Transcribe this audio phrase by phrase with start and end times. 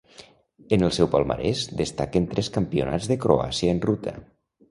[0.75, 4.15] En el seu palmarès destaquen tres Campionats de Croàcia en ruta.